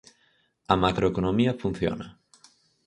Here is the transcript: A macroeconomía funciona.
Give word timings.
A 0.73 0.75
macroeconomía 0.83 1.57
funciona. 1.63 2.07